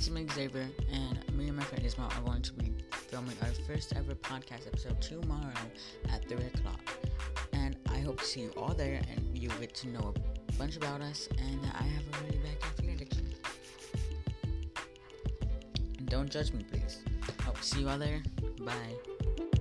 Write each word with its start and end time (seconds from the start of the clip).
It's 0.00 0.08
me, 0.08 0.26
Xavier, 0.32 0.66
and 0.90 1.36
me 1.36 1.48
and 1.48 1.58
my 1.58 1.62
friend 1.62 1.84
Ismail 1.84 2.10
are 2.16 2.22
going 2.22 2.40
to 2.40 2.54
be 2.54 2.72
filming 2.90 3.36
our 3.42 3.52
first 3.66 3.94
ever 3.94 4.14
podcast 4.14 4.66
episode 4.66 4.98
tomorrow 5.02 5.52
at 6.10 6.26
3 6.26 6.38
o'clock. 6.38 6.80
And 7.52 7.76
I 7.90 7.98
hope 7.98 8.18
to 8.20 8.24
see 8.24 8.40
you 8.40 8.50
all 8.56 8.72
there 8.72 9.02
and 9.10 9.36
you 9.36 9.50
get 9.60 9.74
to 9.74 9.88
know 9.88 10.14
a 10.48 10.52
bunch 10.52 10.78
about 10.78 11.02
us. 11.02 11.28
And 11.38 11.60
I 11.78 11.82
have 11.82 12.02
a 12.14 12.24
really 12.24 12.38
bad 12.38 12.58
caffeine 12.60 12.90
addiction. 12.92 13.34
Don't 16.06 16.30
judge 16.30 16.54
me, 16.54 16.64
please. 16.64 17.02
I'll 17.46 17.54
see 17.56 17.80
you 17.80 17.90
all 17.90 17.98
there. 17.98 18.22
Bye. 18.58 19.59